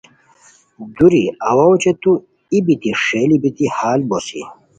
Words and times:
دوری 0.95 1.23
اوا 1.49 1.65
اوچے 1.69 1.91
تو 2.01 2.11
ای 2.51 2.59
بیتی 2.65 2.91
ݰئیلی 3.03 3.37
بیتی 3.43 3.65
ہال 3.75 4.01
بوسی 4.09 4.41